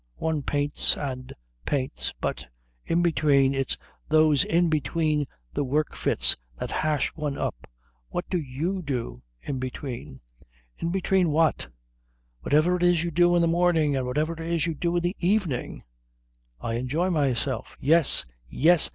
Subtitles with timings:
[0.17, 1.31] One paints and
[1.63, 2.11] paints.
[2.19, 2.47] But
[2.87, 3.77] in between it's
[4.09, 7.69] those in between the work fits that hash one up.
[8.09, 10.21] What do you do in between?"
[10.79, 11.67] "In between what?"
[12.41, 15.03] "Whatever it is you do in the morning and whatever it is you do in
[15.03, 15.83] the evening."
[16.59, 18.25] "I enjoy myself." "Yes.
[18.49, 18.89] Yes.